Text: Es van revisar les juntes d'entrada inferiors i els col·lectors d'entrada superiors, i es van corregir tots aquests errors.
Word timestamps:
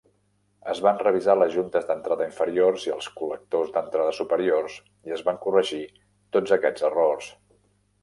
Es 0.71 0.79
van 0.85 1.01
revisar 1.07 1.35
les 1.41 1.53
juntes 1.55 1.85
d'entrada 1.89 2.25
inferiors 2.29 2.87
i 2.89 2.95
els 2.95 3.11
col·lectors 3.21 3.71
d'entrada 3.77 4.17
superiors, 4.23 4.81
i 5.11 5.17
es 5.21 5.25
van 5.31 5.41
corregir 5.47 5.83
tots 6.39 6.61
aquests 6.61 6.91
errors. 6.93 7.35